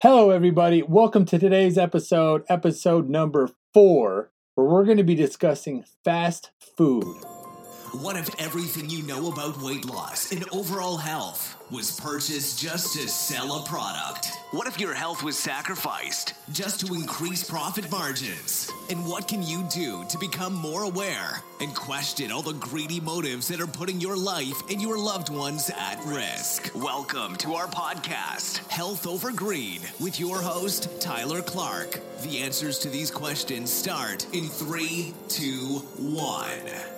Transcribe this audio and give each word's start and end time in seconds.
Hello, 0.00 0.30
everybody. 0.30 0.80
Welcome 0.80 1.24
to 1.24 1.40
today's 1.40 1.76
episode, 1.76 2.44
episode 2.48 3.08
number 3.08 3.50
four, 3.74 4.30
where 4.54 4.64
we're 4.64 4.84
going 4.84 4.98
to 4.98 5.02
be 5.02 5.16
discussing 5.16 5.84
fast 6.04 6.52
food. 6.60 7.04
What 7.92 8.16
if 8.16 8.28
everything 8.38 8.90
you 8.90 9.02
know 9.02 9.32
about 9.32 9.62
weight 9.62 9.86
loss 9.86 10.30
and 10.30 10.44
overall 10.50 10.98
health 10.98 11.56
was 11.70 11.98
purchased 11.98 12.60
just 12.60 12.92
to 12.94 13.08
sell 13.08 13.62
a 13.62 13.66
product? 13.66 14.30
What 14.50 14.66
if 14.66 14.78
your 14.78 14.92
health 14.92 15.22
was 15.22 15.38
sacrificed 15.38 16.34
just 16.52 16.80
to 16.86 16.92
increase 16.92 17.48
profit 17.48 17.90
margins? 17.90 18.70
And 18.90 19.06
what 19.06 19.26
can 19.26 19.42
you 19.42 19.66
do 19.72 20.04
to 20.10 20.18
become 20.18 20.52
more 20.52 20.82
aware 20.82 21.42
and 21.60 21.74
question 21.74 22.30
all 22.30 22.42
the 22.42 22.52
greedy 22.52 23.00
motives 23.00 23.48
that 23.48 23.60
are 23.60 23.66
putting 23.66 24.02
your 24.02 24.18
life 24.18 24.60
and 24.68 24.82
your 24.82 24.98
loved 24.98 25.30
ones 25.30 25.70
at 25.74 25.98
risk? 26.04 26.70
Welcome 26.74 27.36
to 27.36 27.54
our 27.54 27.68
podcast, 27.68 28.58
Health 28.68 29.06
Over 29.06 29.32
Greed, 29.32 29.80
with 29.98 30.20
your 30.20 30.42
host, 30.42 31.00
Tyler 31.00 31.40
Clark. 31.40 32.00
The 32.22 32.40
answers 32.40 32.78
to 32.80 32.90
these 32.90 33.10
questions 33.10 33.72
start 33.72 34.26
in 34.34 34.48
three, 34.48 35.14
two, 35.28 35.78
one. 35.96 36.97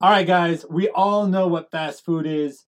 All 0.00 0.10
right, 0.10 0.24
guys, 0.24 0.64
we 0.70 0.88
all 0.88 1.26
know 1.26 1.48
what 1.48 1.72
fast 1.72 2.04
food 2.04 2.24
is. 2.24 2.66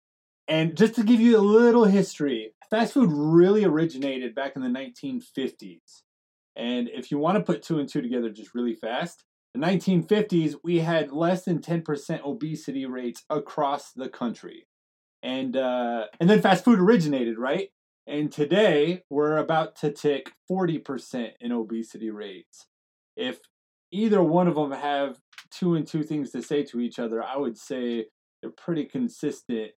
And 0.47 0.75
just 0.75 0.95
to 0.95 1.03
give 1.03 1.19
you 1.19 1.37
a 1.37 1.41
little 1.41 1.85
history, 1.85 2.55
fast 2.71 2.93
food 2.93 3.11
really 3.11 3.63
originated 3.63 4.33
back 4.33 4.55
in 4.55 4.63
the 4.63 4.67
1950s. 4.67 6.01
And 6.55 6.89
if 6.89 7.11
you 7.11 7.19
want 7.19 7.37
to 7.37 7.43
put 7.43 7.61
two 7.61 7.77
and 7.77 7.87
two 7.87 8.01
together 8.01 8.31
just 8.31 8.55
really 8.55 8.73
fast, 8.73 9.25
the 9.53 9.59
1950s, 9.59 10.55
we 10.63 10.79
had 10.79 11.11
less 11.11 11.45
than 11.45 11.59
10% 11.59 12.25
obesity 12.25 12.87
rates 12.87 13.23
across 13.29 13.91
the 13.91 14.09
country. 14.09 14.65
And, 15.21 15.55
uh, 15.55 16.05
and 16.19 16.27
then 16.27 16.41
fast 16.41 16.65
food 16.65 16.79
originated, 16.79 17.37
right? 17.37 17.69
And 18.07 18.31
today, 18.31 19.03
we're 19.07 19.37
about 19.37 19.75
to 19.81 19.91
tick 19.91 20.31
40% 20.49 21.33
in 21.39 21.51
obesity 21.51 22.09
rates. 22.09 22.65
If 23.15 23.37
either 23.91 24.23
one 24.23 24.47
of 24.47 24.55
them 24.55 24.71
have 24.71 25.19
two 25.51 25.75
and 25.75 25.85
two 25.85 26.03
things 26.03 26.31
to 26.31 26.41
say 26.41 26.63
to 26.63 26.79
each 26.79 26.99
other, 26.99 27.23
I 27.23 27.37
would 27.37 27.57
say 27.57 28.05
they're 28.41 28.51
pretty 28.51 28.85
consistent 28.85 29.71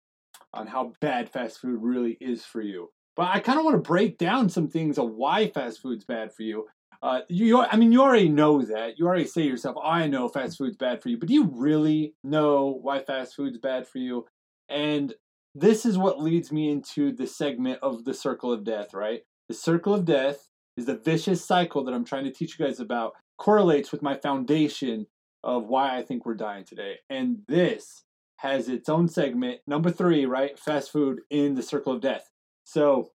on 0.54 0.68
how 0.68 0.94
bad 1.02 1.30
fast 1.30 1.60
food 1.60 1.80
really 1.82 2.18
is 2.20 2.44
for 2.44 2.62
you. 2.62 2.90
But 3.16 3.30
I 3.30 3.40
kind 3.40 3.60
of 3.60 3.66
want 3.66 3.76
to 3.76 3.88
break 3.88 4.18
down 4.18 4.50
some 4.50 4.68
things 4.68 4.98
of 4.98 5.12
why 5.12 5.50
fast 5.50 5.82
food's 5.82 6.06
bad 6.06 6.34
for 6.34 6.44
you. 6.44 6.68
Uh, 7.02 7.22
you, 7.30 7.62
I 7.62 7.78
mean, 7.78 7.92
you 7.92 8.02
already 8.02 8.30
know 8.30 8.62
that. 8.62 8.98
You 8.98 9.08
already 9.08 9.26
say 9.26 9.44
to 9.44 9.48
yourself, 9.48 9.78
"I 9.82 10.08
know 10.08 10.28
fast 10.28 10.58
food's 10.58 10.78
bad 10.78 11.02
for 11.02 11.10
you," 11.10 11.18
but 11.18 11.28
do 11.28 11.34
you 11.34 11.50
really 11.54 12.16
know 12.24 12.80
why 12.82 13.00
fast 13.00 13.36
food's 13.36 13.58
bad 13.58 13.88
for 13.88 14.00
you? 14.00 14.26
And 14.68 15.14
this 15.56 15.86
is 15.86 15.98
what 15.98 16.22
leads 16.22 16.52
me 16.52 16.70
into 16.70 17.12
the 17.12 17.28
segment 17.28 17.80
of 17.82 18.04
the 18.04 18.14
circle 18.14 18.52
of 18.52 18.64
death. 18.64 18.94
Right, 18.94 19.22
the 19.48 19.54
circle 19.54 19.94
of 19.94 20.06
death 20.06 20.50
is 20.78 20.86
the 20.86 20.98
vicious 20.98 21.44
cycle 21.44 21.84
that 21.86 21.94
I'm 21.94 22.06
trying 22.06 22.26
to 22.26 22.32
teach 22.32 22.60
you 22.60 22.66
guys 22.66 22.80
about. 22.80 23.14
Correlates 23.38 23.92
with 23.92 24.02
my 24.02 24.16
foundation 24.16 25.08
of 25.44 25.68
why 25.68 25.98
I 25.98 26.04
think 26.04 26.26
we're 26.26 26.36
dying 26.36 26.66
today. 26.66 26.96
And 27.10 27.40
this 27.48 28.04
has 28.38 28.70
its 28.70 28.90
own 28.90 29.08
segment, 29.08 29.60
number 29.68 29.92
three, 29.92 30.26
right? 30.26 30.58
Fast 30.58 30.92
food 30.92 31.22
in 31.30 31.56
the 31.56 31.64
circle 31.64 31.94
of 31.94 32.02
death. 32.02 32.30
So 32.64 33.12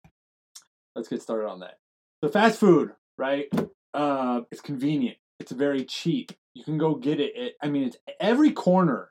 let's 0.96 1.08
get 1.08 1.22
started 1.22 1.48
on 1.48 1.60
that. 1.60 1.78
So 2.22 2.30
fast 2.30 2.58
food, 2.58 2.92
right? 3.18 3.46
Uh, 3.94 4.42
it's 4.50 4.60
convenient. 4.60 5.16
It's 5.38 5.52
very 5.52 5.84
cheap. 5.84 6.32
You 6.54 6.64
can 6.64 6.78
go 6.78 6.94
get 6.94 7.20
it. 7.20 7.54
I 7.62 7.68
mean, 7.68 7.84
it's 7.84 7.96
every 8.20 8.52
corner 8.52 9.10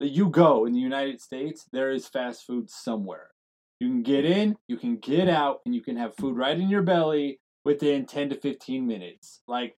that 0.00 0.08
you 0.08 0.28
go 0.28 0.64
in 0.64 0.72
the 0.72 0.80
United 0.80 1.20
States, 1.20 1.66
there 1.72 1.90
is 1.90 2.08
fast 2.08 2.46
food 2.46 2.70
somewhere. 2.70 3.30
You 3.78 3.88
can 3.88 4.02
get 4.02 4.24
in, 4.24 4.56
you 4.66 4.76
can 4.76 4.96
get 4.96 5.28
out, 5.28 5.60
and 5.64 5.74
you 5.74 5.82
can 5.82 5.96
have 5.96 6.16
food 6.16 6.36
right 6.36 6.58
in 6.58 6.68
your 6.68 6.82
belly 6.82 7.40
within 7.64 8.06
10 8.06 8.30
to 8.30 8.34
15 8.34 8.86
minutes. 8.86 9.40
Like, 9.46 9.76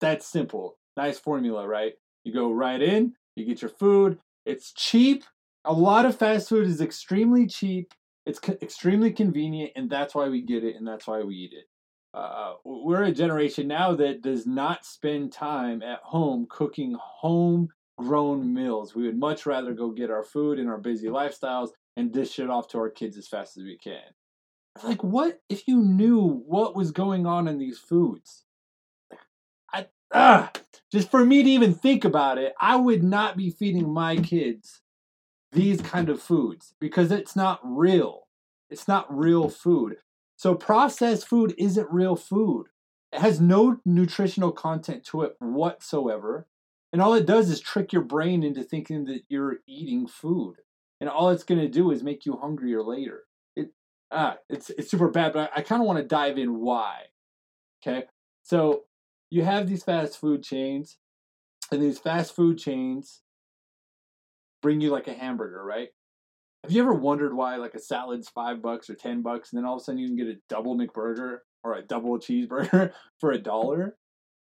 that's 0.00 0.26
simple. 0.26 0.78
Nice 0.96 1.18
formula, 1.18 1.66
right? 1.66 1.94
You 2.26 2.32
go 2.32 2.50
right 2.50 2.82
in, 2.82 3.12
you 3.36 3.44
get 3.44 3.62
your 3.62 3.68
food. 3.70 4.18
It's 4.44 4.72
cheap. 4.72 5.22
A 5.64 5.72
lot 5.72 6.04
of 6.06 6.18
fast 6.18 6.48
food 6.48 6.66
is 6.66 6.80
extremely 6.80 7.46
cheap. 7.46 7.94
It's 8.26 8.40
co- 8.40 8.58
extremely 8.60 9.12
convenient, 9.12 9.70
and 9.76 9.88
that's 9.88 10.12
why 10.12 10.28
we 10.28 10.42
get 10.42 10.64
it, 10.64 10.74
and 10.74 10.84
that's 10.84 11.06
why 11.06 11.22
we 11.22 11.36
eat 11.36 11.52
it. 11.52 11.66
Uh, 12.12 12.54
we're 12.64 13.04
a 13.04 13.12
generation 13.12 13.68
now 13.68 13.94
that 13.94 14.22
does 14.22 14.44
not 14.44 14.84
spend 14.84 15.30
time 15.30 15.84
at 15.84 16.00
home 16.02 16.48
cooking 16.50 16.96
homegrown 17.00 18.52
meals. 18.52 18.96
We 18.96 19.04
would 19.04 19.20
much 19.20 19.46
rather 19.46 19.72
go 19.72 19.92
get 19.92 20.10
our 20.10 20.24
food 20.24 20.58
in 20.58 20.66
our 20.66 20.78
busy 20.78 21.06
lifestyles 21.06 21.68
and 21.96 22.12
dish 22.12 22.40
it 22.40 22.50
off 22.50 22.66
to 22.70 22.78
our 22.78 22.90
kids 22.90 23.16
as 23.16 23.28
fast 23.28 23.56
as 23.56 23.62
we 23.62 23.78
can. 23.78 24.02
Like, 24.82 25.04
what 25.04 25.38
if 25.48 25.68
you 25.68 25.80
knew 25.80 26.42
what 26.44 26.74
was 26.74 26.90
going 26.90 27.24
on 27.24 27.46
in 27.46 27.58
these 27.58 27.78
foods? 27.78 28.46
I, 29.72 29.86
ah, 30.12 30.50
just 30.92 31.10
for 31.10 31.24
me 31.24 31.42
to 31.42 31.50
even 31.50 31.74
think 31.74 32.04
about 32.04 32.38
it, 32.38 32.54
I 32.60 32.76
would 32.76 33.02
not 33.02 33.36
be 33.36 33.50
feeding 33.50 33.92
my 33.92 34.16
kids 34.16 34.82
these 35.52 35.80
kind 35.80 36.08
of 36.08 36.20
foods 36.22 36.74
because 36.80 37.10
it's 37.10 37.34
not 37.34 37.60
real. 37.62 38.26
It's 38.70 38.86
not 38.86 39.06
real 39.16 39.48
food. 39.48 39.96
So 40.36 40.54
processed 40.54 41.26
food 41.26 41.54
isn't 41.56 41.90
real 41.90 42.16
food. 42.16 42.66
It 43.12 43.20
has 43.20 43.40
no 43.40 43.80
nutritional 43.84 44.52
content 44.52 45.04
to 45.06 45.22
it 45.22 45.36
whatsoever. 45.38 46.46
And 46.92 47.00
all 47.00 47.14
it 47.14 47.26
does 47.26 47.48
is 47.50 47.60
trick 47.60 47.92
your 47.92 48.02
brain 48.02 48.42
into 48.42 48.62
thinking 48.62 49.04
that 49.06 49.22
you're 49.28 49.58
eating 49.66 50.06
food. 50.06 50.56
And 51.00 51.10
all 51.10 51.30
it's 51.30 51.44
going 51.44 51.60
to 51.60 51.68
do 51.68 51.90
is 51.90 52.02
make 52.02 52.26
you 52.26 52.36
hungrier 52.36 52.82
later. 52.82 53.24
It 53.54 53.70
ah, 54.10 54.36
it's 54.48 54.70
it's 54.70 54.90
super 54.90 55.08
bad, 55.08 55.32
but 55.32 55.50
I, 55.54 55.60
I 55.60 55.62
kind 55.62 55.82
of 55.82 55.86
want 55.86 55.98
to 55.98 56.04
dive 56.04 56.38
in 56.38 56.58
why. 56.60 57.02
Okay? 57.82 58.04
So 58.42 58.84
you 59.30 59.42
have 59.42 59.68
these 59.68 59.84
fast 59.84 60.18
food 60.18 60.42
chains, 60.42 60.98
and 61.70 61.82
these 61.82 61.98
fast 61.98 62.34
food 62.34 62.58
chains 62.58 63.22
bring 64.62 64.80
you 64.80 64.90
like 64.90 65.08
a 65.08 65.14
hamburger, 65.14 65.62
right? 65.62 65.88
Have 66.62 66.72
you 66.72 66.82
ever 66.82 66.94
wondered 66.94 67.34
why 67.34 67.56
like 67.56 67.74
a 67.74 67.80
salad's 67.80 68.28
five 68.28 68.62
bucks 68.62 68.90
or 68.90 68.94
ten 68.94 69.22
bucks, 69.22 69.52
and 69.52 69.58
then 69.58 69.66
all 69.66 69.76
of 69.76 69.82
a 69.82 69.84
sudden 69.84 70.00
you 70.00 70.08
can 70.08 70.16
get 70.16 70.28
a 70.28 70.40
double 70.48 70.76
McBurger 70.76 71.38
or 71.62 71.74
a 71.74 71.82
double 71.82 72.18
cheeseburger 72.18 72.92
for 73.20 73.32
a 73.32 73.38
dollar? 73.38 73.96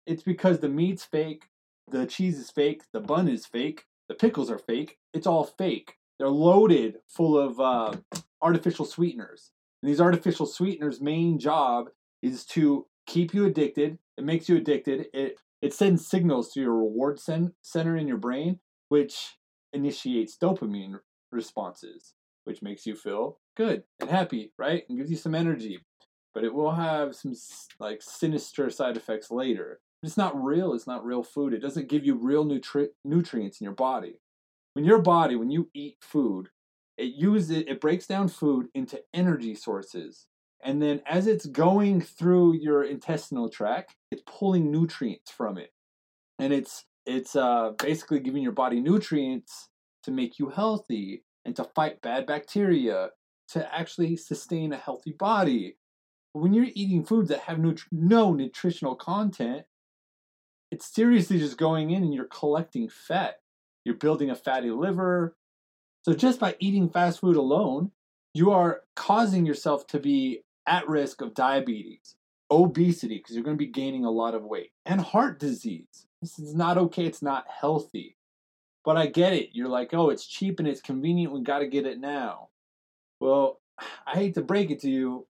It's 0.06 0.22
because 0.22 0.58
the 0.58 0.68
meat's 0.68 1.04
fake, 1.04 1.44
the 1.90 2.06
cheese 2.06 2.38
is 2.38 2.50
fake, 2.50 2.82
the 2.92 3.00
bun 3.00 3.28
is 3.28 3.46
fake, 3.46 3.84
the 4.08 4.14
pickles 4.14 4.50
are 4.50 4.58
fake. 4.58 4.98
It's 5.12 5.26
all 5.26 5.44
fake. 5.44 5.94
They're 6.18 6.28
loaded 6.28 6.96
full 7.06 7.38
of 7.38 7.60
uh, 7.60 7.92
artificial 8.42 8.84
sweeteners. 8.84 9.52
And 9.82 9.90
these 9.90 10.00
artificial 10.00 10.46
sweeteners' 10.46 11.00
main 11.00 11.38
job 11.38 11.90
is 12.22 12.44
to 12.46 12.86
keep 13.06 13.32
you 13.34 13.44
addicted. 13.44 13.98
It 14.18 14.24
makes 14.24 14.48
you 14.48 14.56
addicted. 14.56 15.06
It 15.14 15.36
it 15.62 15.72
sends 15.72 16.06
signals 16.06 16.52
to 16.52 16.60
your 16.60 16.74
reward 16.74 17.20
center 17.20 17.96
in 17.96 18.08
your 18.08 18.16
brain, 18.16 18.60
which 18.88 19.36
initiates 19.72 20.36
dopamine 20.36 21.00
responses, 21.32 22.14
which 22.44 22.62
makes 22.62 22.86
you 22.86 22.94
feel 22.94 23.38
good 23.56 23.84
and 24.00 24.10
happy, 24.10 24.52
right? 24.58 24.84
And 24.88 24.98
gives 24.98 25.10
you 25.10 25.16
some 25.16 25.34
energy. 25.34 25.80
But 26.34 26.44
it 26.44 26.54
will 26.54 26.72
have 26.72 27.16
some 27.16 27.34
like 27.80 28.02
sinister 28.02 28.70
side 28.70 28.96
effects 28.96 29.30
later. 29.30 29.80
It's 30.02 30.16
not 30.16 30.40
real. 30.40 30.74
It's 30.74 30.86
not 30.86 31.04
real 31.04 31.22
food. 31.22 31.52
It 31.52 31.60
doesn't 31.62 31.88
give 31.88 32.04
you 32.04 32.14
real 32.14 32.44
nutri- 32.44 32.90
nutrients 33.04 33.60
in 33.60 33.64
your 33.64 33.74
body. 33.74 34.20
When 34.74 34.84
your 34.84 35.00
body, 35.00 35.34
when 35.34 35.50
you 35.50 35.70
eat 35.74 35.96
food, 36.00 36.50
it 36.96 37.14
uses 37.14 37.50
it 37.50 37.80
breaks 37.80 38.06
down 38.06 38.28
food 38.28 38.68
into 38.74 39.00
energy 39.14 39.54
sources 39.54 40.26
and 40.62 40.82
then 40.82 41.00
as 41.06 41.26
it's 41.26 41.46
going 41.46 42.00
through 42.00 42.54
your 42.54 42.82
intestinal 42.82 43.48
tract, 43.48 43.94
it's 44.10 44.22
pulling 44.26 44.70
nutrients 44.70 45.30
from 45.30 45.58
it. 45.58 45.72
And 46.38 46.52
it's 46.52 46.84
it's 47.06 47.36
uh, 47.36 47.72
basically 47.78 48.20
giving 48.20 48.42
your 48.42 48.52
body 48.52 48.80
nutrients 48.80 49.68
to 50.02 50.10
make 50.10 50.38
you 50.38 50.50
healthy 50.50 51.24
and 51.44 51.56
to 51.56 51.64
fight 51.64 52.02
bad 52.02 52.26
bacteria 52.26 53.10
to 53.48 53.74
actually 53.74 54.16
sustain 54.16 54.72
a 54.72 54.76
healthy 54.76 55.12
body. 55.12 55.76
When 56.32 56.52
you're 56.52 56.66
eating 56.74 57.04
foods 57.04 57.30
that 57.30 57.40
have 57.40 57.58
nutri- 57.58 57.86
no 57.90 58.34
nutritional 58.34 58.94
content, 58.94 59.64
it's 60.70 60.86
seriously 60.86 61.38
just 61.38 61.56
going 61.56 61.90
in 61.90 62.02
and 62.02 62.12
you're 62.12 62.26
collecting 62.26 62.90
fat. 62.90 63.36
You're 63.84 63.94
building 63.94 64.28
a 64.28 64.34
fatty 64.34 64.70
liver. 64.70 65.34
So 66.04 66.12
just 66.12 66.38
by 66.38 66.56
eating 66.58 66.90
fast 66.90 67.20
food 67.20 67.36
alone, 67.36 67.92
you 68.34 68.50
are 68.50 68.82
causing 68.94 69.46
yourself 69.46 69.86
to 69.88 69.98
be 69.98 70.42
at 70.68 70.88
risk 70.88 71.20
of 71.20 71.34
diabetes, 71.34 72.14
obesity, 72.50 73.16
because 73.16 73.34
you're 73.34 73.44
going 73.44 73.56
to 73.56 73.64
be 73.64 73.70
gaining 73.70 74.04
a 74.04 74.10
lot 74.10 74.34
of 74.34 74.44
weight, 74.44 74.70
and 74.86 75.00
heart 75.00 75.40
disease. 75.40 76.06
This 76.20 76.38
is 76.38 76.54
not 76.54 76.78
okay. 76.78 77.06
It's 77.06 77.22
not 77.22 77.46
healthy. 77.48 78.16
But 78.84 78.96
I 78.96 79.06
get 79.06 79.32
it. 79.32 79.50
You're 79.52 79.68
like, 79.68 79.92
oh, 79.92 80.10
it's 80.10 80.26
cheap 80.26 80.58
and 80.58 80.68
it's 80.68 80.80
convenient. 80.80 81.32
We 81.32 81.42
got 81.42 81.58
to 81.58 81.66
get 81.66 81.86
it 81.86 81.98
now. 81.98 82.48
Well, 83.20 83.60
I 84.06 84.14
hate 84.14 84.34
to 84.34 84.42
break 84.42 84.70
it 84.70 84.80
to 84.80 84.90
you. 84.90 85.26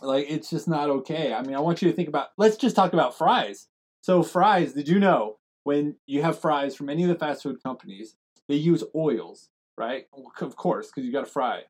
Like, 0.00 0.26
it's 0.28 0.50
just 0.50 0.68
not 0.68 0.90
okay. 0.90 1.32
I 1.32 1.42
mean, 1.42 1.54
I 1.54 1.60
want 1.60 1.82
you 1.82 1.88
to 1.88 1.96
think 1.96 2.08
about, 2.08 2.28
let's 2.36 2.56
just 2.56 2.76
talk 2.76 2.92
about 2.92 3.16
fries. 3.16 3.68
So, 4.02 4.22
fries, 4.22 4.72
did 4.72 4.88
you 4.88 4.98
know 5.00 5.38
when 5.64 5.96
you 6.06 6.22
have 6.22 6.38
fries 6.38 6.76
from 6.76 6.90
any 6.90 7.02
of 7.02 7.08
the 7.08 7.14
fast 7.14 7.42
food 7.42 7.62
companies, 7.62 8.16
they 8.48 8.56
use 8.56 8.84
oils, 8.94 9.48
right? 9.78 10.06
Of 10.40 10.56
course, 10.56 10.88
because 10.88 11.04
you 11.04 11.12
got 11.12 11.24
to 11.24 11.30
fry. 11.30 11.62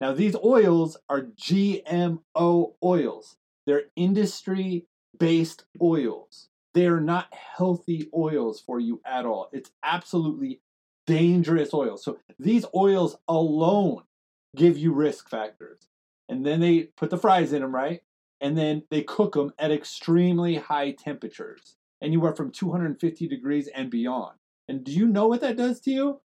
Now, 0.00 0.12
these 0.12 0.36
oils 0.36 0.96
are 1.08 1.22
GMO 1.22 2.74
oils. 2.82 3.36
They're 3.66 3.84
industry 3.96 4.86
based 5.18 5.64
oils. 5.80 6.48
They 6.74 6.86
are 6.86 7.00
not 7.00 7.32
healthy 7.32 8.10
oils 8.14 8.60
for 8.60 8.80
you 8.80 9.00
at 9.06 9.24
all. 9.24 9.48
It's 9.52 9.70
absolutely 9.82 10.60
dangerous 11.06 11.72
oil. 11.72 11.96
So 11.96 12.18
these 12.38 12.66
oils 12.74 13.16
alone 13.28 14.02
give 14.56 14.76
you 14.76 14.92
risk 14.92 15.28
factors. 15.28 15.86
And 16.28 16.44
then 16.44 16.60
they 16.60 16.84
put 16.96 17.10
the 17.10 17.18
fries 17.18 17.52
in 17.52 17.62
them, 17.62 17.74
right? 17.74 18.02
And 18.40 18.58
then 18.58 18.82
they 18.90 19.02
cook 19.02 19.34
them 19.34 19.52
at 19.58 19.70
extremely 19.70 20.56
high 20.56 20.92
temperatures, 20.92 21.76
anywhere 22.02 22.34
from 22.34 22.50
250 22.50 23.28
degrees 23.28 23.68
and 23.68 23.90
beyond. 23.90 24.36
And 24.68 24.82
do 24.82 24.92
you 24.92 25.06
know 25.06 25.28
what 25.28 25.40
that 25.42 25.56
does 25.56 25.80
to 25.80 25.90
you? 25.90 26.20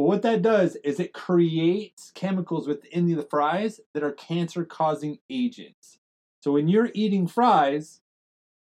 Well, 0.00 0.08
what 0.08 0.22
that 0.22 0.40
does 0.40 0.76
is 0.76 0.98
it 0.98 1.12
creates 1.12 2.10
chemicals 2.14 2.66
within 2.66 3.14
the 3.14 3.22
fries 3.22 3.82
that 3.92 4.02
are 4.02 4.12
cancer 4.12 4.64
causing 4.64 5.18
agents. 5.28 5.98
So 6.42 6.52
when 6.52 6.68
you're 6.68 6.88
eating 6.94 7.26
fries, 7.26 8.00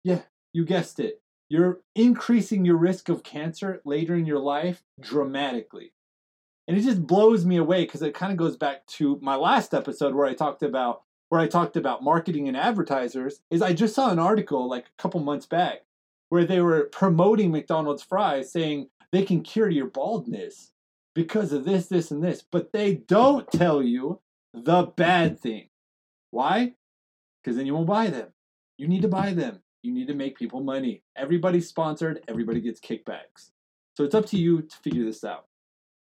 yeah, 0.05 0.25
you 0.52 0.67
guessed 0.67 1.00
it, 1.00 1.23
you're 1.49 1.81
increasing 1.94 2.67
your 2.67 2.76
risk 2.76 3.08
of 3.08 3.23
cancer 3.23 3.81
later 3.87 4.14
in 4.14 4.26
your 4.26 4.40
life 4.40 4.84
dramatically. 5.00 5.94
And 6.69 6.76
it 6.76 6.82
just 6.82 7.06
blows 7.06 7.46
me 7.46 7.56
away 7.56 7.87
because 7.87 8.02
it 8.02 8.12
kind 8.12 8.31
of 8.31 8.37
goes 8.37 8.58
back 8.58 8.84
to 8.88 9.19
my 9.23 9.37
last 9.37 9.73
episode 9.73 10.14
where 10.14 10.26
I 10.26 10.34
talked 10.34 10.62
about 10.62 11.00
where 11.31 11.40
I 11.40 11.49
talked 11.49 11.79
about 11.79 12.05
marketing 12.05 12.46
and 12.46 12.58
advertisers 12.58 13.40
is 13.49 13.62
I 13.62 13.73
just 13.73 13.94
saw 13.94 14.11
an 14.11 14.19
article 14.19 14.69
like 14.69 14.84
a 14.84 15.02
couple 15.02 15.20
months 15.20 15.46
back 15.46 15.87
where 16.29 16.44
they 16.44 16.61
were 16.61 16.90
promoting 16.93 17.50
McDonald's 17.50 18.02
fries 18.02 18.52
saying 18.52 18.90
they 19.12 19.25
can 19.25 19.40
cure 19.40 19.70
your 19.70 19.87
baldness 19.87 20.72
because 21.14 21.53
of 21.53 21.64
this, 21.64 21.87
this, 21.87 22.11
and 22.11 22.23
this. 22.23 22.43
But 22.43 22.73
they 22.73 22.94
don't 22.94 23.50
tell 23.50 23.82
you 23.82 24.20
the 24.55 24.85
bad 24.97 25.41
thing. 25.41 25.69
Why? 26.31 26.75
Because 27.43 27.56
then 27.56 27.67
you 27.67 27.75
won't 27.75 27.87
buy 27.87 28.09
them. 28.09 28.29
You 28.79 28.88
need 28.88 29.03
to 29.03 29.09
buy 29.09 29.32
them. 29.32 29.61
You 29.82 29.93
need 29.93 30.09
to 30.09 30.14
make 30.14 30.38
people 30.38 30.62
money. 30.62 31.03
Everybody's 31.17 31.69
sponsored, 31.69 32.23
everybody 32.29 32.61
gets 32.61 32.81
kickbacks. 32.81 33.50
So 33.97 34.05
it's 34.05 34.14
up 34.14 34.26
to 34.26 34.38
you 34.38 34.62
to 34.62 34.76
figure 34.79 35.05
this 35.05 35.25
out. 35.25 35.47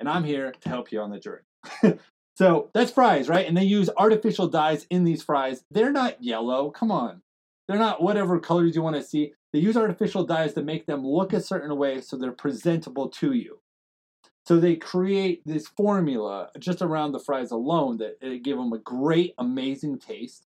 And 0.01 0.09
I'm 0.09 0.25
here 0.25 0.53
to 0.53 0.69
help 0.69 0.93
you 0.93 1.01
on 1.01 1.11
the 1.11 1.19
journey. 1.19 1.43
so 2.37 2.71
that's 2.75 2.91
fries, 2.91 3.29
right? 3.29 3.47
And 3.47 3.57
they 3.57 3.65
use 3.65 3.89
artificial 3.97 4.49
dyes 4.49 4.87
in 4.91 5.05
these 5.05 5.23
fries. 5.23 5.65
They're 5.71 5.93
not 5.93 6.23
yellow. 6.23 6.71
Come 6.71 6.91
on. 6.91 7.23
They're 7.67 7.79
not 7.79 8.03
whatever 8.03 8.39
colors 8.41 8.75
you 8.75 8.83
want 8.83 8.97
to 8.97 9.03
see. 9.03 9.33
They 9.53 9.61
use 9.61 9.77
artificial 9.77 10.25
dyes 10.25 10.55
to 10.55 10.63
make 10.63 10.87
them 10.87 11.07
look 11.07 11.33
a 11.33 11.41
certain 11.41 11.75
way 11.77 12.01
so 12.01 12.17
they're 12.17 12.33
presentable 12.33 13.09
to 13.09 13.33
you. 13.33 13.61
So 14.49 14.59
they 14.59 14.77
create 14.77 15.43
this 15.45 15.67
formula 15.67 16.49
just 16.59 16.81
around 16.81 17.13
the 17.13 17.19
fries 17.19 17.51
alone 17.51 17.99
that 17.99 18.17
it 18.23 18.43
give 18.43 18.57
them 18.57 18.73
a 18.73 18.79
great, 18.79 19.35
amazing 19.37 19.99
taste. 19.99 20.47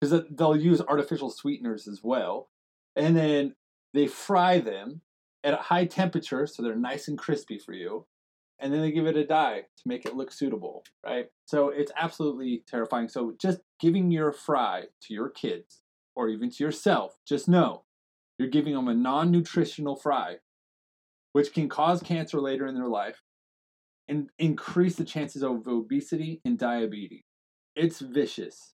Because 0.00 0.22
they'll 0.30 0.54
use 0.54 0.80
artificial 0.80 1.28
sweeteners 1.28 1.88
as 1.88 2.04
well, 2.04 2.50
and 2.94 3.16
then 3.16 3.56
they 3.94 4.06
fry 4.06 4.60
them 4.60 5.00
at 5.42 5.54
a 5.54 5.56
high 5.56 5.86
temperature 5.86 6.46
so 6.46 6.62
they're 6.62 6.76
nice 6.76 7.08
and 7.08 7.18
crispy 7.18 7.58
for 7.58 7.72
you, 7.72 8.06
and 8.60 8.72
then 8.72 8.80
they 8.80 8.92
give 8.92 9.06
it 9.06 9.16
a 9.16 9.26
dye 9.26 9.62
to 9.62 9.82
make 9.86 10.06
it 10.06 10.14
look 10.14 10.30
suitable, 10.30 10.84
right? 11.04 11.26
So 11.46 11.70
it's 11.70 11.90
absolutely 11.96 12.62
terrifying. 12.68 13.08
So 13.08 13.34
just 13.40 13.58
giving 13.80 14.12
your 14.12 14.30
fry 14.30 14.84
to 15.02 15.12
your 15.12 15.30
kids 15.30 15.82
or 16.14 16.28
even 16.28 16.48
to 16.48 16.62
yourself, 16.62 17.16
just 17.26 17.48
know 17.48 17.82
you're 18.38 18.46
giving 18.46 18.74
them 18.74 18.86
a 18.86 18.94
non-nutritional 18.94 19.96
fry 19.96 20.36
which 21.34 21.52
can 21.52 21.68
cause 21.68 22.00
cancer 22.00 22.40
later 22.40 22.66
in 22.66 22.74
their 22.74 22.88
life 22.88 23.20
and 24.08 24.30
increase 24.38 24.94
the 24.94 25.04
chances 25.04 25.42
of 25.42 25.66
obesity 25.66 26.40
and 26.44 26.56
diabetes. 26.56 27.24
It's 27.74 27.98
vicious. 27.98 28.72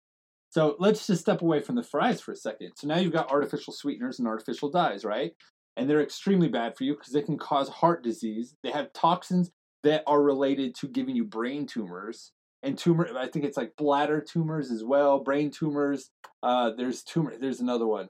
So 0.50 0.76
let's 0.78 1.08
just 1.08 1.22
step 1.22 1.42
away 1.42 1.62
from 1.62 1.76
the 1.76 1.84
fries 1.84 2.20
for 2.20 2.34
a 2.34 2.36
second. 2.36 2.74
So 2.76 2.88
now 2.88 2.98
you've 2.98 3.14
got 3.14 3.32
artificial 3.32 3.72
sweeteners 3.72 4.20
and 4.20 4.28
artificial 4.28 4.70
dyes, 4.70 5.06
right? 5.06 5.32
And 5.78 5.90
they're 5.90 6.02
extremely 6.02 6.50
bad 6.50 6.76
for 6.76 6.84
you 6.84 6.96
because 6.96 7.14
they 7.14 7.22
can 7.22 7.38
cause 7.38 7.70
heart 7.70 8.04
disease. 8.04 8.56
They 8.62 8.72
have 8.72 8.92
toxins 8.92 9.52
that 9.84 10.04
are 10.06 10.22
related 10.22 10.76
to 10.76 10.88
giving 10.88 11.16
you 11.16 11.24
brain 11.24 11.66
tumors 11.66 12.34
and 12.62 12.78
tumor. 12.78 13.08
I 13.18 13.28
think 13.28 13.46
it's 13.46 13.56
like 13.56 13.78
bladder 13.78 14.20
tumors 14.20 14.70
as 14.70 14.84
well, 14.84 15.20
brain 15.20 15.50
tumors. 15.50 16.10
Uh, 16.44 16.72
there's 16.76 17.04
tumor. 17.04 17.36
There's 17.40 17.62
another 17.62 17.88
one. 17.88 18.10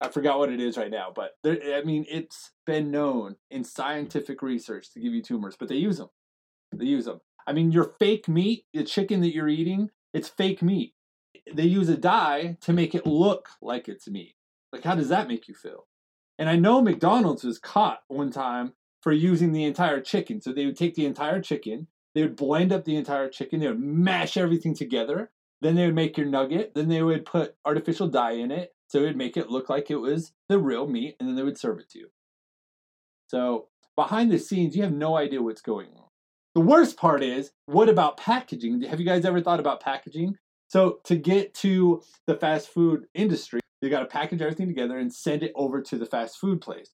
I 0.00 0.08
forgot 0.08 0.38
what 0.38 0.52
it 0.52 0.60
is 0.60 0.76
right 0.76 0.90
now, 0.90 1.12
but 1.14 1.32
there, 1.42 1.58
I 1.76 1.82
mean, 1.82 2.04
it's 2.08 2.52
been 2.66 2.90
known 2.90 3.36
in 3.50 3.64
scientific 3.64 4.42
research 4.42 4.92
to 4.92 5.00
give 5.00 5.14
you 5.14 5.22
tumors, 5.22 5.56
but 5.58 5.68
they 5.68 5.76
use 5.76 5.98
them. 5.98 6.10
They 6.74 6.84
use 6.84 7.06
them. 7.06 7.20
I 7.46 7.52
mean, 7.52 7.72
your 7.72 7.94
fake 7.98 8.28
meat, 8.28 8.64
the 8.74 8.84
chicken 8.84 9.20
that 9.22 9.34
you're 9.34 9.48
eating, 9.48 9.90
it's 10.12 10.28
fake 10.28 10.62
meat. 10.62 10.94
They 11.52 11.64
use 11.64 11.88
a 11.88 11.96
dye 11.96 12.58
to 12.62 12.72
make 12.72 12.94
it 12.94 13.06
look 13.06 13.48
like 13.62 13.88
it's 13.88 14.08
meat. 14.08 14.34
Like, 14.72 14.84
how 14.84 14.94
does 14.94 15.08
that 15.08 15.28
make 15.28 15.48
you 15.48 15.54
feel? 15.54 15.86
And 16.38 16.48
I 16.50 16.56
know 16.56 16.82
McDonald's 16.82 17.44
was 17.44 17.58
caught 17.58 18.00
one 18.08 18.30
time 18.30 18.74
for 19.00 19.12
using 19.12 19.52
the 19.52 19.64
entire 19.64 20.00
chicken. 20.00 20.42
So 20.42 20.52
they 20.52 20.66
would 20.66 20.76
take 20.76 20.94
the 20.94 21.06
entire 21.06 21.40
chicken, 21.40 21.86
they 22.14 22.22
would 22.22 22.36
blend 22.36 22.72
up 22.72 22.84
the 22.84 22.96
entire 22.96 23.28
chicken, 23.28 23.60
they 23.60 23.68
would 23.68 23.80
mash 23.80 24.36
everything 24.36 24.74
together, 24.74 25.30
then 25.62 25.74
they 25.74 25.86
would 25.86 25.94
make 25.94 26.18
your 26.18 26.26
nugget, 26.26 26.72
then 26.74 26.88
they 26.88 27.02
would 27.02 27.24
put 27.24 27.54
artificial 27.64 28.08
dye 28.08 28.32
in 28.32 28.50
it, 28.50 28.72
so 28.88 29.00
it 29.00 29.02
would 29.02 29.16
make 29.16 29.36
it 29.36 29.50
look 29.50 29.68
like 29.68 29.90
it 29.90 29.96
was 29.96 30.32
the 30.48 30.58
real 30.58 30.86
meat, 30.86 31.16
and 31.18 31.28
then 31.28 31.36
they 31.36 31.42
would 31.42 31.58
serve 31.58 31.78
it 31.78 31.88
to 31.90 31.98
you. 31.98 32.08
So 33.28 33.68
behind 33.96 34.30
the 34.30 34.38
scenes, 34.38 34.76
you 34.76 34.82
have 34.82 34.92
no 34.92 35.16
idea 35.16 35.42
what's 35.42 35.62
going 35.62 35.88
on. 35.96 36.04
The 36.54 36.60
worst 36.60 36.96
part 36.96 37.22
is, 37.22 37.50
what 37.66 37.88
about 37.88 38.16
packaging? 38.16 38.82
Have 38.82 39.00
you 39.00 39.06
guys 39.06 39.24
ever 39.24 39.40
thought 39.40 39.60
about 39.60 39.80
packaging? 39.80 40.36
So 40.68 41.00
to 41.04 41.16
get 41.16 41.54
to 41.54 42.02
the 42.26 42.34
fast 42.34 42.68
food 42.68 43.06
industry, 43.14 43.60
you 43.82 43.90
got 43.90 44.00
to 44.00 44.06
package 44.06 44.40
everything 44.40 44.68
together 44.68 44.98
and 44.98 45.12
send 45.12 45.42
it 45.42 45.52
over 45.54 45.82
to 45.82 45.98
the 45.98 46.06
fast 46.06 46.38
food 46.38 46.60
place. 46.60 46.90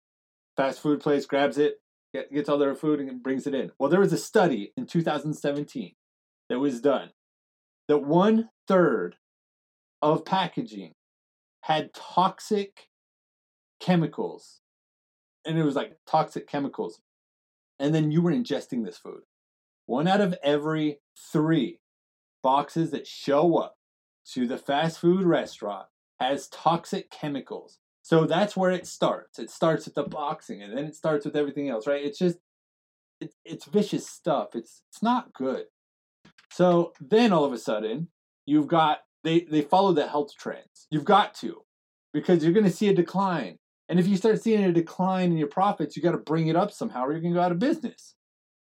Fast 0.57 0.81
food 0.81 1.01
place 1.01 1.27
grabs 1.27 1.59
it, 1.59 1.77
gets 2.13 2.49
all 2.49 2.59
their 2.59 2.75
food 2.75 3.01
and 3.01 3.23
brings 3.23 3.47
it 3.47 3.55
in. 3.55 3.71
Well, 3.79 3.89
there 3.89 4.01
was 4.01 4.13
a 4.13 4.19
study 4.19 4.73
in 4.77 4.87
2017 4.87 5.93
that 6.49 6.59
was 6.59 6.81
done 6.81 7.11
that 7.89 7.99
one 7.99 8.51
third 8.69 9.17
of 10.03 10.25
packaging 10.25 10.93
had 11.63 11.95
toxic 11.95 12.89
chemicals. 13.81 14.61
And 15.45 15.59
it 15.59 15.65
was 15.65 15.75
like 15.75 15.99
toxic 16.07 16.47
chemicals. 16.47 17.01
And 17.79 17.95
then 17.95 18.11
you 18.11 18.23
were 18.23 18.33
ingesting 18.33 18.85
this 18.85 18.99
food. 18.99 19.23
One 19.87 20.07
out 20.07 20.21
of 20.21 20.37
every 20.43 21.01
three 21.19 21.81
boxes 22.43 22.91
that 22.91 23.07
show 23.07 23.57
up 23.57 23.77
to 24.33 24.47
the 24.47 24.59
fast 24.59 25.01
food 25.01 25.25
restaurant 25.25 25.87
has 26.21 26.49
toxic 26.49 27.11
chemicals. 27.11 27.79
So 28.03 28.27
that's 28.27 28.57
where 28.57 28.71
it 28.71 28.87
starts. 28.87 29.39
It 29.39 29.51
starts 29.51 29.85
with 29.85 29.95
the 29.95 30.03
boxing 30.05 30.63
and 30.63 30.77
then 30.77 30.85
it 30.85 30.95
starts 30.95 31.25
with 31.25 31.37
everything 31.37 31.69
else, 31.69 31.87
right? 31.87 32.05
It's 32.05 32.19
just 32.19 32.39
it, 33.21 33.33
it's 33.45 33.65
vicious 33.67 34.09
stuff. 34.09 34.55
It's 34.55 34.83
it's 34.89 35.03
not 35.03 35.33
good. 35.33 35.67
So 36.51 36.93
then 37.01 37.33
all 37.33 37.45
of 37.45 37.53
a 37.53 37.59
sudden, 37.59 38.09
you've 38.47 38.67
got 38.67 38.99
they 39.25 39.41
they 39.41 39.63
follow 39.63 39.93
the 39.93 40.07
health 40.07 40.35
trends. 40.37 40.87
You've 40.91 41.05
got 41.05 41.35
to 41.37 41.63
because 42.13 42.43
you're 42.43 42.53
going 42.53 42.67
to 42.67 42.71
see 42.71 42.89
a 42.89 42.95
decline. 42.95 43.59
And 43.89 43.99
if 43.99 44.07
you 44.07 44.17
start 44.17 44.43
seeing 44.43 44.65
a 44.65 44.73
decline 44.73 45.33
in 45.33 45.39
your 45.39 45.49
profits, 45.49 45.97
you 45.97 46.03
got 46.03 46.13
to 46.13 46.19
bring 46.19 46.49
it 46.49 46.57
up 46.57 46.71
somehow 46.73 47.05
or 47.05 47.13
you're 47.13 47.21
going 47.21 47.35
to 47.35 47.39
go 47.39 47.45
out 47.45 47.53
of 47.53 47.59
business. 47.59 48.15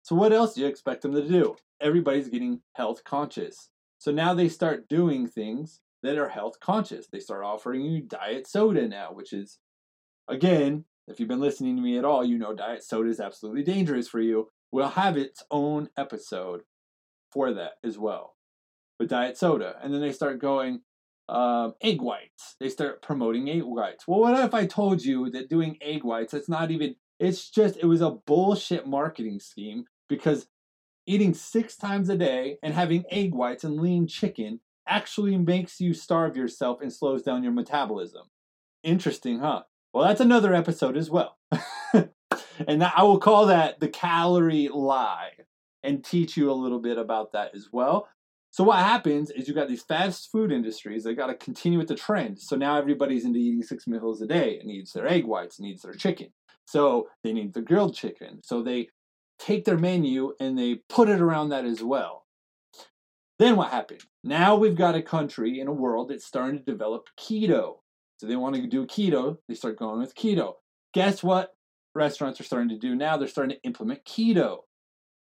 So 0.02 0.16
what 0.16 0.34
else 0.34 0.54
do 0.54 0.62
you 0.62 0.68
expect 0.68 1.02
them 1.02 1.14
to 1.14 1.28
do? 1.28 1.56
Everybody's 1.82 2.28
getting 2.28 2.62
health 2.74 3.04
conscious. 3.04 3.70
So 4.00 4.12
now 4.12 4.34
they 4.34 4.50
start 4.50 4.90
doing 4.90 5.28
things 5.28 5.80
that 6.02 6.18
are 6.18 6.30
health 6.30 6.60
conscious. 6.60 7.08
They 7.08 7.20
start 7.20 7.44
offering 7.44 7.82
you 7.82 8.02
diet 8.02 8.48
soda 8.48 8.88
now, 8.88 9.14
which 9.14 9.32
is 9.32 9.60
again, 10.28 10.86
if 11.08 11.20
you've 11.20 11.30
been 11.30 11.40
listening 11.40 11.76
to 11.78 11.82
me 11.82 11.98
at 11.98 12.06
all, 12.06 12.26
you 12.26 12.38
know 12.38 12.54
diet 12.54 12.84
soda 12.84 13.10
is 13.10 13.20
absolutely 13.20 13.64
dangerous 13.64 14.08
for 14.08 14.20
you. 14.20 14.50
We'll 14.72 14.90
have 14.90 15.18
its 15.18 15.44
own 15.52 15.90
episode 15.98 16.64
for 17.32 17.54
that 17.54 17.74
as 17.84 17.98
well 17.98 18.36
with 19.00 19.10
diet 19.10 19.38
soda. 19.38 19.76
And 19.82 19.94
then 19.94 20.02
they 20.02 20.12
start 20.12 20.40
going, 20.40 20.82
um, 21.30 21.76
egg 21.82 22.02
whites. 22.02 22.56
They 22.60 22.70
start 22.70 23.02
promoting 23.02 23.50
egg 23.50 23.64
whites. 23.64 24.08
Well, 24.08 24.20
what 24.20 24.44
if 24.44 24.54
I 24.54 24.66
told 24.66 25.04
you 25.04 25.30
that 25.32 25.50
doing 25.50 25.78
egg 25.82 26.04
whites, 26.04 26.34
it's 26.34 26.50
not 26.50 26.72
even, 26.72 26.96
it's 27.20 27.50
just, 27.50 27.78
it 27.78 27.86
was 27.86 28.02
a 28.02 28.12
bullshit 28.12 28.88
marketing 28.88 29.40
scheme 29.40 29.86
because 30.10 30.48
eating 31.06 31.34
six 31.34 31.76
times 31.76 32.10
a 32.10 32.18
day 32.18 32.58
and 32.62 32.74
having 32.74 33.06
egg 33.10 33.34
whites 33.34 33.64
and 33.64 33.80
lean 33.80 34.08
chicken 34.08 34.60
actually 34.88 35.38
makes 35.38 35.80
you 35.80 35.94
starve 35.94 36.36
yourself 36.36 36.82
and 36.82 36.92
slows 36.92 37.24
down 37.24 37.44
your 37.44 37.54
metabolism. 37.54 38.28
Interesting, 38.84 39.40
huh? 39.40 39.64
Well, 39.94 40.06
that's 40.06 40.22
another 40.22 40.54
episode 40.54 40.98
as 40.98 41.10
well. 41.10 41.38
and 42.68 42.84
I 42.84 43.04
will 43.04 43.20
call 43.20 43.46
that 43.46 43.80
the 43.80 43.88
calorie 43.88 44.70
lie 44.74 45.32
and 45.84 46.04
teach 46.04 46.36
you 46.36 46.52
a 46.52 46.54
little 46.54 46.80
bit 46.80 46.98
about 46.98 47.34
that 47.34 47.56
as 47.56 47.70
well. 47.72 48.08
So 48.54 48.64
what 48.64 48.78
happens 48.78 49.32
is 49.32 49.48
you 49.48 49.56
got 49.56 49.68
these 49.68 49.82
fast 49.82 50.32
food 50.32 50.52
industries 50.52 51.06
that 51.06 51.16
got 51.16 51.26
to 51.26 51.34
continue 51.34 51.80
with 51.80 51.88
the 51.88 51.96
trend. 51.96 52.40
So 52.40 52.56
now 52.56 52.78
everybody's 52.78 53.26
into 53.26 53.40
eating 53.40 53.64
six 53.64 53.88
meals 53.88 54.22
a 54.22 54.28
day 54.28 54.60
and 54.60 54.68
needs 54.68 54.94
their 54.94 55.08
egg 55.08 55.26
whites, 55.26 55.60
needs 55.60 55.82
their 55.82 55.96
chicken. 55.96 56.28
So 56.68 57.10
they 57.24 57.34
need 57.34 57.56
the 57.56 57.64
grilled 57.64 57.96
chicken. 57.96 58.42
So 58.44 58.62
they 58.62 58.90
take 59.40 59.66
their 59.66 59.80
menu 59.80 60.34
and 60.40 60.56
they 60.56 60.82
put 60.88 61.10
it 61.10 61.20
around 61.20 61.50
that 61.50 61.66
as 61.66 61.82
well. 61.82 62.28
Then 63.40 63.56
what 63.56 63.72
happened? 63.72 64.02
Now 64.24 64.56
we've 64.56 64.78
got 64.78 64.94
a 64.94 65.02
country 65.02 65.60
in 65.60 65.68
a 65.68 65.74
world 65.74 66.10
that's 66.10 66.24
starting 66.24 66.60
to 66.60 66.64
develop 66.64 67.08
keto. 67.20 67.78
So 68.20 68.28
they 68.28 68.36
want 68.36 68.56
to 68.56 68.68
do 68.68 68.86
keto, 68.86 69.40
they 69.48 69.56
start 69.56 69.80
going 69.80 70.00
with 70.00 70.14
keto. 70.14 70.58
Guess 70.94 71.24
what 71.24 71.56
restaurants 71.96 72.40
are 72.40 72.44
starting 72.44 72.70
to 72.70 72.78
do 72.78 72.94
now? 72.94 73.18
They're 73.18 73.28
starting 73.28 73.58
to 73.58 73.64
implement 73.64 74.06
keto. 74.06 74.60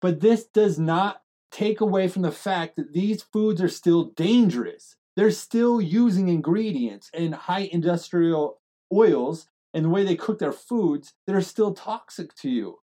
But 0.01 0.19
this 0.19 0.47
does 0.47 0.77
not 0.77 1.21
take 1.51 1.81
away 1.81 2.07
from 2.07 2.21
the 2.21 2.31
fact 2.31 2.75
that 2.77 2.93
these 2.93 3.23
foods 3.23 3.61
are 3.61 3.69
still 3.69 4.05
dangerous. 4.05 4.95
They're 5.15 5.31
still 5.31 5.81
using 5.81 6.29
ingredients 6.29 7.09
and 7.13 7.35
high 7.35 7.69
industrial 7.71 8.59
oils 8.93 9.47
and 9.73 9.85
the 9.85 9.89
way 9.89 10.03
they 10.03 10.15
cook 10.15 10.39
their 10.39 10.51
foods 10.51 11.13
that 11.27 11.35
are 11.35 11.41
still 11.41 11.73
toxic 11.73 12.33
to 12.35 12.49
you. 12.49 12.79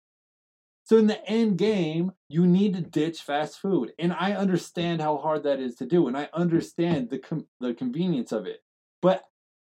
So 0.84 0.98
in 0.98 1.08
the 1.08 1.26
end 1.28 1.58
game, 1.58 2.14
you 2.30 2.48
need 2.48 2.74
to 2.76 2.82
ditch 2.82 3.22
fast 3.22 3.60
food. 3.60 3.92
And 4.00 4.14
I 4.14 4.34
understand 4.34 5.02
how 5.02 5.18
hard 5.18 5.44
that 5.44 5.60
is 5.60 5.76
to 5.78 5.86
do 5.86 6.08
and 6.08 6.18
I 6.18 6.30
understand 6.34 7.10
the 7.10 7.20
com- 7.20 7.48
the 7.60 7.74
convenience 7.74 8.32
of 8.32 8.46
it. 8.46 8.64
But 9.02 9.26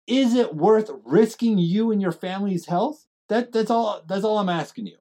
is 0.08 0.36
it 0.36 0.56
worth 0.56 0.92
risking 1.06 1.58
you 1.58 1.92
and 1.92 2.02
your 2.02 2.12
family's 2.12 2.66
health? 2.66 3.06
That 3.30 3.52
that's 3.52 3.72
all 3.72 4.04
that's 4.08 4.24
all 4.24 4.38
I'm 4.40 4.50
asking 4.50 4.88
you. 4.88 4.98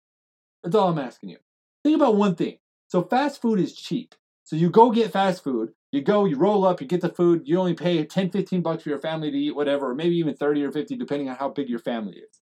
That's 0.63 0.77
all 0.77 0.89
I'm 0.89 0.99
asking 0.99 1.31
you. 1.31 1.39
Think 1.83 1.97
about 1.97 2.17
one 2.17 2.37
thing. 2.37 2.59
So 2.95 3.03
fast 3.03 3.43
food 3.43 3.59
is 3.59 3.75
cheap. 3.75 4.15
So 4.45 4.55
you 4.55 4.71
go 4.71 4.93
get 4.93 5.11
fast 5.11 5.43
food, 5.43 5.73
you 5.91 6.01
go, 6.01 6.27
you 6.27 6.37
roll 6.37 6.65
up, 6.65 6.81
you 6.81 6.87
get 6.87 7.01
the 7.01 7.09
food, 7.09 7.43
you 7.45 7.59
only 7.59 7.75
pay 7.75 8.05
10, 8.05 8.31
15 8.31 8.63
bucks 8.63 8.85
for 8.85 8.89
your 8.91 9.01
family 9.01 9.33
to 9.33 9.37
eat, 9.37 9.57
whatever, 9.57 9.91
or 9.91 9.97
maybe 9.97 10.15
even 10.15 10.37
30 10.37 10.63
or 10.63 10.71
50, 10.71 10.97
depending 10.97 11.29
on 11.29 11.35
how 11.35 11.49
big 11.49 11.69
your 11.69 11.81
family 11.81 12.19
is. 12.19 12.41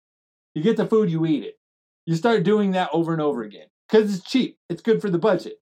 You 0.54 0.62
get 0.62 0.78
the 0.78 0.86
food, 0.86 1.10
you 1.10 1.26
eat 1.26 1.44
it. 1.44 1.58
You 2.06 2.14
start 2.14 2.44
doing 2.44 2.70
that 2.70 2.88
over 2.94 3.12
and 3.12 3.20
over 3.20 3.42
again 3.42 3.66
because 3.86 4.14
it's 4.14 4.24
cheap. 4.24 4.56
It's 4.70 4.80
good 4.80 5.02
for 5.02 5.10
the 5.10 5.18
budget. 5.18 5.60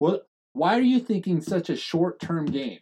Well, 0.00 0.22
why 0.54 0.78
are 0.78 0.80
you 0.80 1.00
thinking 1.00 1.42
such 1.42 1.68
a 1.68 1.76
short 1.76 2.18
term 2.18 2.46
game? 2.46 2.78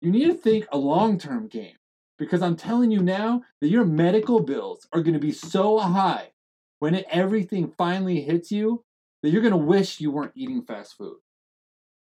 You 0.00 0.10
need 0.10 0.28
to 0.28 0.34
think 0.34 0.66
a 0.72 0.78
long 0.78 1.18
term 1.18 1.48
game 1.48 1.76
because 2.18 2.40
I'm 2.40 2.56
telling 2.56 2.90
you 2.90 3.02
now 3.02 3.42
that 3.60 3.68
your 3.68 3.84
medical 3.84 4.40
bills 4.40 4.88
are 4.94 5.02
going 5.02 5.12
to 5.12 5.20
be 5.20 5.32
so 5.32 5.78
high 5.78 6.30
when 6.78 7.04
everything 7.10 7.70
finally 7.76 8.22
hits 8.22 8.50
you 8.50 8.82
that 9.22 9.30
you're 9.30 9.42
going 9.42 9.52
to 9.52 9.56
wish 9.56 10.00
you 10.00 10.10
weren't 10.10 10.32
eating 10.34 10.62
fast 10.62 10.96
food. 10.96 11.16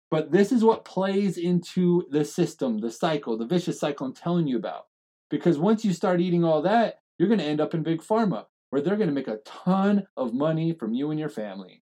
But 0.10 0.32
this 0.32 0.52
is 0.52 0.64
what 0.64 0.86
plays 0.86 1.38
into 1.38 2.06
the 2.10 2.24
system, 2.24 2.80
the 2.80 2.92
cycle, 2.92 3.38
the 3.38 3.46
vicious 3.46 3.80
cycle 3.80 4.08
I'm 4.08 4.14
telling 4.14 4.48
you 4.48 4.58
about. 4.58 4.86
Because 5.30 5.58
once 5.58 5.84
you 5.84 5.92
start 5.92 6.22
eating 6.22 6.46
all 6.46 6.62
that, 6.62 7.00
you're 7.18 7.28
going 7.28 7.40
to 7.40 7.46
end 7.46 7.60
up 7.60 7.74
in 7.74 7.84
big 7.84 8.02
pharma 8.02 8.46
where 8.70 8.82
they're 8.82 8.96
going 8.96 9.10
to 9.10 9.16
make 9.16 9.28
a 9.28 9.40
ton 9.46 10.08
of 10.16 10.34
money 10.34 10.74
from 10.74 10.94
you 10.94 11.12
and 11.12 11.20
your 11.20 11.30
family. 11.30 11.84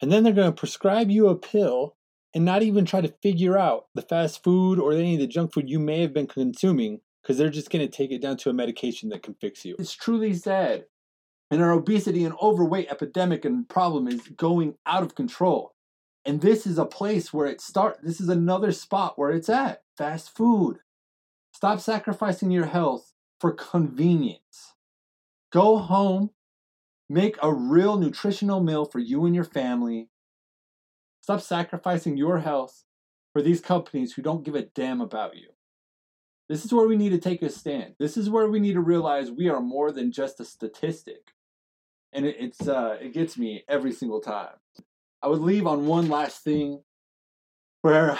And 0.00 0.10
then 0.10 0.24
they're 0.24 0.32
going 0.32 0.50
to 0.50 0.58
prescribe 0.58 1.10
you 1.10 1.28
a 1.28 1.36
pill 1.36 1.96
and 2.34 2.44
not 2.44 2.62
even 2.62 2.84
try 2.84 3.00
to 3.00 3.14
figure 3.22 3.58
out 3.58 3.86
the 3.94 4.02
fast 4.02 4.42
food 4.42 4.78
or 4.78 4.92
any 4.92 5.14
of 5.14 5.20
the 5.20 5.26
junk 5.26 5.52
food 5.52 5.68
you 5.68 5.78
may 5.78 6.00
have 6.00 6.14
been 6.14 6.26
consuming 6.26 7.00
because 7.22 7.36
they're 7.36 7.50
just 7.50 7.70
going 7.70 7.86
to 7.86 7.92
take 7.92 8.10
it 8.10 8.22
down 8.22 8.36
to 8.38 8.50
a 8.50 8.54
medication 8.54 9.08
that 9.10 9.22
can 9.22 9.34
fix 9.34 9.64
you. 9.64 9.76
It's 9.78 9.92
truly 9.92 10.32
sad. 10.34 10.84
And 11.50 11.62
our 11.62 11.72
obesity 11.72 12.24
and 12.24 12.34
overweight 12.40 12.90
epidemic 12.90 13.44
and 13.44 13.68
problem 13.68 14.06
is 14.06 14.20
going 14.36 14.74
out 14.86 15.02
of 15.02 15.14
control. 15.16 15.74
And 16.24 16.40
this 16.40 16.66
is 16.66 16.78
a 16.78 16.84
place 16.84 17.32
where 17.32 17.46
it 17.46 17.60
starts. 17.60 18.00
This 18.02 18.20
is 18.20 18.28
another 18.28 18.72
spot 18.72 19.18
where 19.18 19.30
it's 19.30 19.48
at. 19.48 19.82
Fast 19.96 20.34
food. 20.34 20.78
Stop 21.52 21.80
sacrificing 21.80 22.50
your 22.50 22.66
health 22.66 23.12
for 23.40 23.52
convenience. 23.52 24.74
Go 25.50 25.78
home, 25.78 26.30
make 27.08 27.36
a 27.42 27.52
real 27.52 27.98
nutritional 27.98 28.62
meal 28.62 28.84
for 28.84 29.00
you 29.00 29.24
and 29.24 29.34
your 29.34 29.44
family. 29.44 30.08
Stop 31.20 31.40
sacrificing 31.40 32.16
your 32.16 32.38
health 32.38 32.84
for 33.32 33.42
these 33.42 33.60
companies 33.60 34.12
who 34.12 34.22
don't 34.22 34.44
give 34.44 34.54
a 34.54 34.62
damn 34.62 35.00
about 35.00 35.36
you. 35.36 35.48
This 36.48 36.64
is 36.64 36.72
where 36.72 36.86
we 36.86 36.96
need 36.96 37.10
to 37.10 37.18
take 37.18 37.42
a 37.42 37.50
stand. 37.50 37.94
This 37.98 38.16
is 38.16 38.28
where 38.28 38.48
we 38.48 38.60
need 38.60 38.72
to 38.74 38.80
realize 38.80 39.30
we 39.30 39.48
are 39.48 39.60
more 39.60 39.92
than 39.92 40.12
just 40.12 40.40
a 40.40 40.44
statistic. 40.44 41.32
And 42.12 42.26
it, 42.26 42.36
it's 42.38 42.66
uh, 42.66 42.98
it 43.00 43.12
gets 43.12 43.38
me 43.38 43.64
every 43.68 43.92
single 43.92 44.20
time. 44.20 44.54
I 45.22 45.28
would 45.28 45.40
leave 45.40 45.66
on 45.66 45.86
one 45.86 46.08
last 46.08 46.42
thing 46.42 46.82
where 47.82 48.18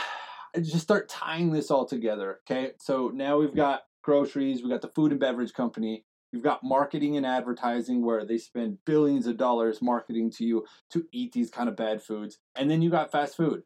I 0.54 0.60
just 0.60 0.80
start 0.80 1.08
tying 1.08 1.52
this 1.52 1.70
all 1.70 1.86
together. 1.86 2.40
Okay, 2.50 2.72
so 2.78 3.10
now 3.12 3.38
we've 3.38 3.54
got 3.54 3.82
groceries, 4.02 4.62
we've 4.62 4.70
got 4.70 4.82
the 4.82 4.88
food 4.94 5.10
and 5.10 5.20
beverage 5.20 5.52
company, 5.52 6.04
You've 6.32 6.42
got 6.44 6.62
marketing 6.62 7.16
and 7.16 7.26
advertising 7.26 8.04
where 8.04 8.24
they 8.24 8.38
spend 8.38 8.78
billions 8.84 9.26
of 9.26 9.36
dollars 9.36 9.82
marketing 9.82 10.30
to 10.32 10.44
you 10.44 10.64
to 10.90 11.04
eat 11.12 11.32
these 11.32 11.50
kind 11.50 11.68
of 11.68 11.76
bad 11.76 12.02
foods. 12.02 12.38
And 12.54 12.70
then 12.70 12.82
you 12.82 12.90
got 12.90 13.10
fast 13.10 13.36
food 13.36 13.62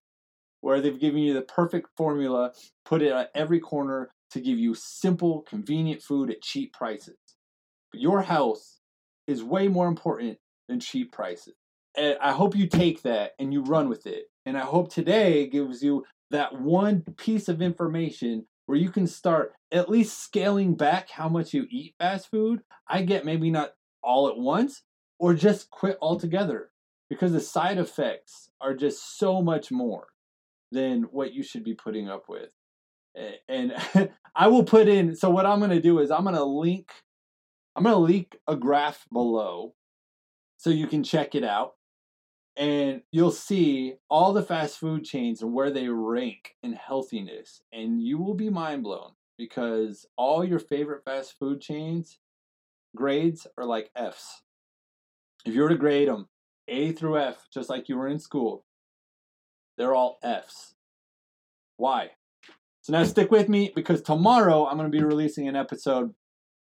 where 0.60 0.80
they've 0.80 0.98
given 0.98 1.20
you 1.20 1.34
the 1.34 1.42
perfect 1.42 1.90
formula, 1.94 2.52
put 2.86 3.02
it 3.02 3.12
at 3.12 3.30
every 3.34 3.60
corner 3.60 4.10
to 4.30 4.40
give 4.40 4.58
you 4.58 4.74
simple, 4.74 5.42
convenient 5.42 6.00
food 6.00 6.30
at 6.30 6.40
cheap 6.40 6.72
prices. 6.72 7.18
But 7.92 8.00
your 8.00 8.22
health 8.22 8.80
is 9.26 9.42
way 9.42 9.68
more 9.68 9.88
important 9.88 10.38
than 10.68 10.80
cheap 10.80 11.12
prices. 11.12 11.54
And 11.96 12.16
I 12.20 12.32
hope 12.32 12.56
you 12.56 12.66
take 12.66 13.02
that 13.02 13.32
and 13.38 13.52
you 13.52 13.62
run 13.62 13.88
with 13.88 14.06
it. 14.06 14.24
And 14.46 14.56
I 14.56 14.62
hope 14.62 14.92
today 14.92 15.46
gives 15.46 15.82
you 15.82 16.04
that 16.30 16.60
one 16.60 17.02
piece 17.16 17.48
of 17.48 17.62
information 17.62 18.46
where 18.66 18.78
you 18.78 18.90
can 18.90 19.06
start 19.06 19.52
at 19.70 19.88
least 19.88 20.22
scaling 20.22 20.74
back 20.74 21.10
how 21.10 21.28
much 21.28 21.52
you 21.52 21.66
eat 21.70 21.94
fast 21.98 22.30
food. 22.30 22.62
I 22.88 23.02
get 23.02 23.24
maybe 23.24 23.50
not 23.50 23.74
all 24.02 24.28
at 24.28 24.36
once 24.36 24.82
or 25.18 25.34
just 25.34 25.70
quit 25.70 25.98
altogether 26.00 26.70
because 27.08 27.32
the 27.32 27.40
side 27.40 27.78
effects 27.78 28.50
are 28.60 28.74
just 28.74 29.18
so 29.18 29.40
much 29.40 29.70
more 29.70 30.08
than 30.72 31.02
what 31.04 31.32
you 31.32 31.42
should 31.42 31.64
be 31.64 31.74
putting 31.74 32.08
up 32.08 32.24
with. 32.28 32.50
And 33.48 33.74
I 34.34 34.48
will 34.48 34.64
put 34.64 34.88
in 34.88 35.14
so 35.14 35.30
what 35.30 35.46
I'm 35.46 35.60
going 35.60 35.70
to 35.70 35.80
do 35.80 36.00
is 36.00 36.10
I'm 36.10 36.24
going 36.24 36.34
to 36.34 36.44
link 36.44 36.90
I'm 37.76 37.82
going 37.82 37.94
to 37.94 37.98
link 37.98 38.36
a 38.46 38.56
graph 38.56 39.06
below 39.12 39.74
so 40.56 40.70
you 40.70 40.86
can 40.86 41.02
check 41.02 41.34
it 41.34 41.44
out 41.44 41.74
and 42.56 43.02
you'll 43.10 43.32
see 43.32 43.94
all 44.08 44.32
the 44.32 44.42
fast 44.42 44.78
food 44.78 45.04
chains 45.04 45.42
and 45.42 45.52
where 45.52 45.70
they 45.70 45.88
rank 45.88 46.54
in 46.62 46.72
healthiness 46.72 47.62
and 47.72 48.00
you 48.00 48.18
will 48.18 48.34
be 48.34 48.48
mind 48.48 48.84
blown 48.84 49.10
because 49.36 50.06
all 50.16 50.44
your 50.44 50.60
favorite 50.60 51.04
fast 51.04 51.34
food 51.38 51.60
chains 51.60 52.18
grades 52.94 53.46
are 53.58 53.64
like 53.64 53.90
f's. 53.96 54.42
If 55.44 55.54
you 55.54 55.62
were 55.62 55.68
to 55.68 55.76
grade 55.76 56.08
them 56.08 56.28
a 56.68 56.92
through 56.92 57.18
f 57.18 57.48
just 57.52 57.68
like 57.68 57.88
you 57.88 57.96
were 57.96 58.08
in 58.08 58.20
school 58.20 58.64
they're 59.76 59.94
all 59.94 60.18
f's. 60.22 60.74
Why? 61.76 62.10
So 62.82 62.92
now 62.92 63.02
stick 63.02 63.32
with 63.32 63.48
me 63.48 63.72
because 63.74 64.00
tomorrow 64.00 64.66
i'm 64.66 64.78
going 64.78 64.90
to 64.90 64.96
be 64.96 65.04
releasing 65.04 65.48
an 65.48 65.56
episode 65.56 66.14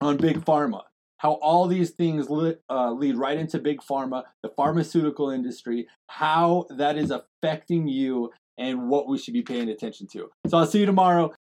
on 0.01 0.17
big 0.17 0.43
pharma 0.45 0.81
how 1.25 1.33
all 1.41 1.67
these 1.67 1.91
things 1.91 2.29
li- 2.29 2.57
uh, 2.69 2.93
lead 2.93 3.17
right 3.17 3.39
into 3.39 3.59
big 3.59 3.81
pharma, 3.81 4.25
the 4.43 4.51
pharmaceutical 4.51 5.31
industry, 5.31 5.89
how 6.07 6.67
that 6.69 6.99
is 6.99 7.11
affecting 7.11 7.89
you, 7.89 8.31
and 8.59 8.91
what 8.91 9.09
we 9.09 9.17
should 9.17 9.33
be 9.33 9.41
paying 9.41 9.71
attention 9.71 10.07
to. 10.07 10.31
So 10.47 10.59
I'll 10.59 10.67
see 10.67 10.81
you 10.81 10.87
tomorrow. 10.87 11.33